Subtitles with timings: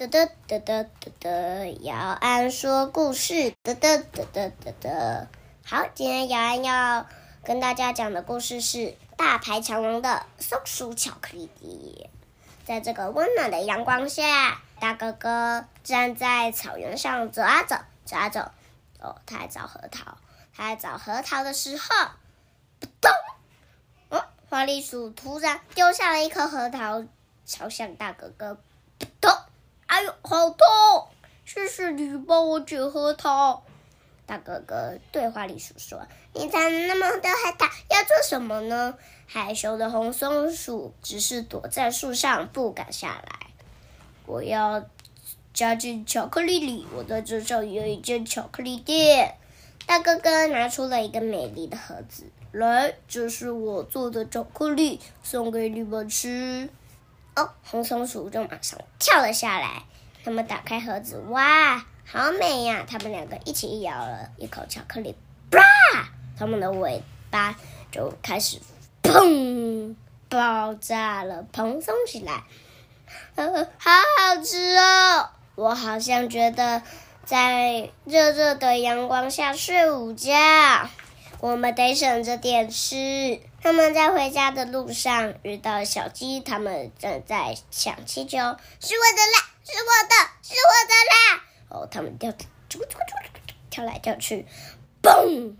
[0.00, 3.52] 得得得得得得，姚安说故事。
[3.62, 5.28] 得得得得得得，
[5.62, 7.06] 好，今天姚安要
[7.44, 12.08] 跟大家讲的故事是大排长龙的松鼠巧克力。
[12.64, 17.76] 在这个温暖的阳光下，大哥哥站在草原上走啊走，
[18.06, 18.50] 走啊走。
[19.00, 20.16] 哦，他在找核桃。
[20.56, 21.84] 他在找核桃的时候，
[22.80, 23.12] 扑通！
[24.08, 27.04] 哦，花栗鼠突然丢下了一颗核桃，
[27.44, 28.54] 朝向大哥哥。
[28.98, 29.30] 扑通！
[30.22, 31.08] 好痛！
[31.44, 33.62] 谢谢你帮我捡核桃。
[34.26, 38.94] 大哥哥对花栗鼠说：“你采那么多核桃要做什么呢？”
[39.26, 43.46] 害羞的红松鼠只是躲在树上，不敢下来。
[44.26, 44.84] 我要
[45.52, 46.86] 加进巧克力里。
[46.94, 49.34] 我在这上有一间巧克力店。
[49.86, 56.68] 大哥哥拿出了一个美丽的盒子，来，这是我做的巧克力，送给你们吃。
[57.36, 59.84] 哦，红松鼠就马上跳了下来。
[60.24, 62.84] 他们打开盒子，哇，好美呀！
[62.88, 65.14] 他们两个一起咬了一口巧克力，
[65.50, 65.60] 啪！
[66.38, 67.56] 他们的尾巴
[67.90, 68.58] 就开始
[69.02, 69.94] 砰
[70.28, 72.44] 爆炸了，蓬松起来。
[73.34, 75.30] 呃，好好吃哦！
[75.54, 76.82] 我好像觉得。
[77.22, 80.32] 在热热的阳光下睡午觉，
[81.40, 83.40] 我们得省着点吃。
[83.62, 91.42] 他们在回家的路上遇到小鸡，他们正在抢气球，是我的啦，是我的，是我的啦！
[91.68, 92.32] 哦，他们跳，
[93.70, 94.46] 跳来跳去，
[95.02, 95.54] 嘣，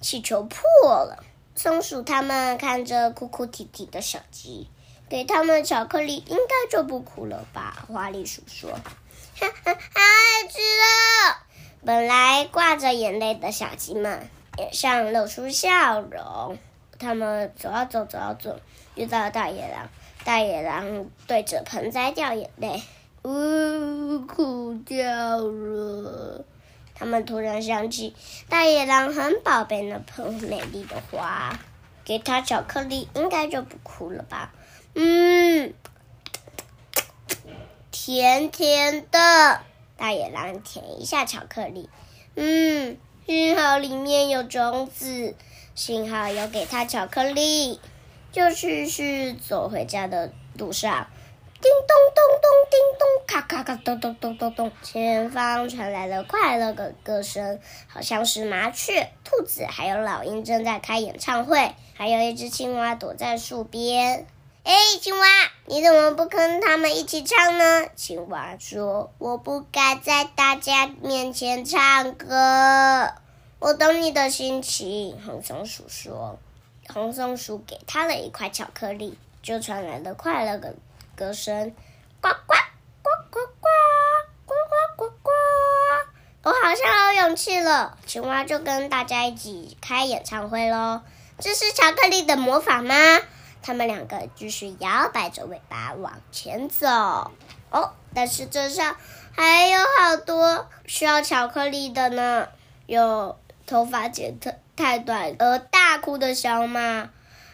[0.00, 0.60] 气球破
[1.04, 1.24] 了。
[1.54, 4.68] 松鼠他们看着哭哭啼啼的小鸡，
[5.08, 7.86] 给他们巧克力，应该就不哭了吧？
[7.88, 8.70] 花栗鼠说。
[8.70, 11.36] 好爱吃了！
[11.84, 16.58] 本来挂着眼泪的小鸡们脸上露出笑容。
[16.98, 18.58] 他们走啊走，走啊走，
[18.94, 19.88] 遇到了大野狼。
[20.24, 22.82] 大野狼对着盆栽掉眼泪，
[23.22, 26.44] 呜，哭掉了。
[26.94, 28.14] 他们突然想起
[28.48, 31.58] 大野狼很宝贝那盆美丽的花，
[32.04, 34.52] 给他巧克力，应该就不哭了吧？
[34.94, 35.72] 嗯。
[37.92, 39.60] 甜甜的，
[39.96, 41.88] 大野狼舔一下巧克力，
[42.34, 42.96] 嗯，
[43.30, 45.36] 幸好里面有种子，
[45.76, 47.78] 幸好有给他巧克力。
[48.32, 51.06] 就继续走回家的路上，
[51.60, 64.26] 叮咚咚咚，叮咚，咔咔咔，咚咚咚咚咚，前方传来了快乐的歌声，好像是麻雀、兔子还有老鹰正在开演唱会，还有一只青蛙躲在树边。
[64.62, 65.26] 哎，青蛙，
[65.64, 67.86] 你怎么不跟他们一起唱呢？
[67.96, 73.14] 青蛙说：“我不该在大家面前唱歌。”
[73.58, 75.18] 我懂你的心情。
[75.24, 76.38] 红松鼠说
[76.92, 80.74] ：“红松鼠给他了一块巧克力，就传来了快乐的
[81.16, 81.74] 歌声，
[82.20, 82.54] 呱呱
[83.02, 83.68] 呱呱呱
[84.44, 84.54] 呱
[84.98, 85.30] 呱呱呱！
[86.42, 87.96] 我好像有勇气了。
[88.06, 91.00] 青蛙就跟大家一起开演唱会喽。
[91.38, 92.94] 这是巧克力的魔法吗？”
[93.62, 96.86] 他们两个继续摇摆着尾巴往前走。
[97.70, 98.96] 哦，但是这上
[99.32, 102.48] 还有好多需要巧克力的呢。
[102.86, 107.10] 有头发剪得太短而大哭的小马，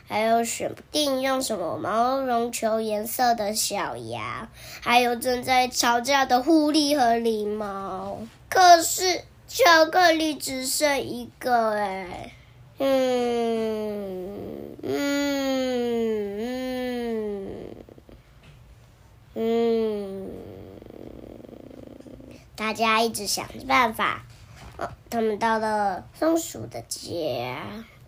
[0.09, 4.49] 还有选不定用什么毛绒球颜色的小羊，
[4.81, 8.17] 还有正在吵架的狐狸和狸猫。
[8.49, 12.33] 可是巧克力只剩一个哎，
[12.79, 14.39] 嗯
[14.83, 15.27] 嗯。
[19.39, 20.31] 嗯，
[22.67, 24.25] 大家一直想着办法。
[25.09, 27.63] 他们到了松鼠的家，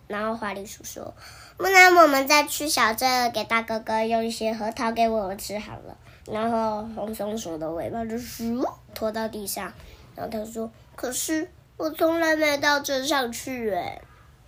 [0.05, 1.13] 然后花栗鼠说
[1.55, 5.95] ：“不然我们再去小镇给大哥哥用一些核桃给我们吃好了。”
[6.29, 9.71] 然后红松鼠的尾巴就咻拖到地上，
[10.13, 14.01] 然后他说：“可是我从来没有到镇上去哎。”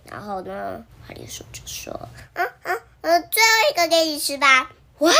[0.04, 1.98] 然后呢，花栗鼠就说
[2.34, 4.70] ：“嗯嗯嗯，最后一个给你吃吧。”
[5.00, 5.10] 哇！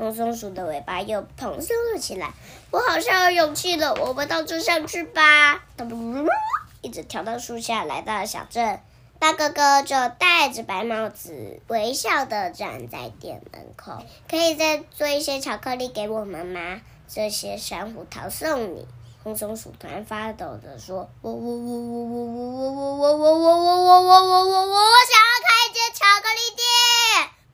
[0.00, 2.32] 红松鼠的尾巴又蓬松了起来，
[2.70, 3.92] 我好像有勇气了。
[3.96, 5.62] 我们到镇上去吧！
[6.80, 8.80] 一直跳到树下，来到了小镇。
[9.18, 14.02] 大哥哥就戴着白帽子，微笑的站在店门口。
[14.26, 16.80] 可以再做一些巧克力给我们吗？
[17.06, 18.88] 这些珊瑚桃送你。
[19.22, 26.64] 红松鼠突然发抖的说：“我我我我我我我我我我我我我我我我我想要开一间巧克力店。”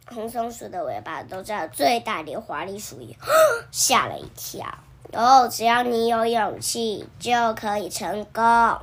[0.08, 2.96] 红松鼠的尾巴都在最大的华丽鼠，
[3.72, 4.66] 吓了一跳。
[5.12, 8.78] 哦，只要你有勇气，就可以成功。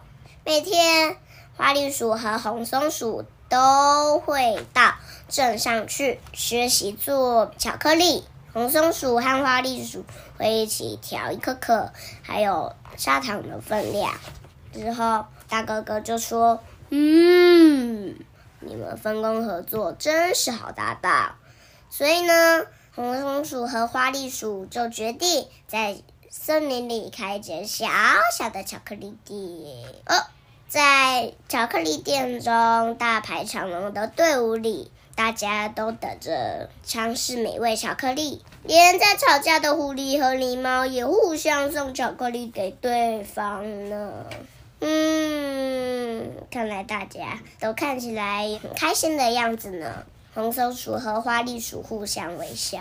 [0.45, 1.17] 每天，
[1.55, 4.95] 花栗鼠和红松鼠都会到
[5.29, 8.25] 镇上去学习做巧克力。
[8.51, 10.05] 红松鼠和花栗鼠
[10.37, 11.91] 会一起调一颗颗
[12.21, 14.13] 还有砂糖的分量。
[14.71, 18.15] 之后，大哥哥就说：“嗯，
[18.95, 21.35] 分工合作真是好搭档。”
[21.89, 25.97] 所以呢，红松鼠和花栗鼠就决定在
[26.29, 27.85] 森林里开一间小
[28.37, 29.37] 小的巧克力店。
[30.07, 30.25] 哦，
[30.67, 34.91] 在巧克力店中大排长龙的队伍里。
[35.15, 44.25] 大家都等着尝试美味巧克力，连在吵架的狐狸和狸猫也互相送巧克力给对方呢。
[44.85, 50.05] 嗯，看来大家都看起来很开心的样子呢。
[50.33, 52.79] 红松鼠和花栗鼠互相微笑。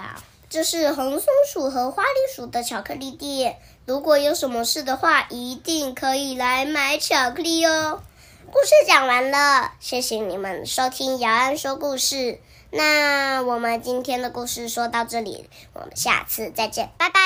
[0.51, 3.57] 这是红松鼠和花栗鼠的巧克力店，
[3.87, 8.03] 如果有什么事的话，一定可以来买巧克力哦。
[8.47, 12.41] 故事讲完了，谢谢你们收听姚安说故事。
[12.71, 17.21] 那我们今天的故事说到这里，我们下次再见，拜拜。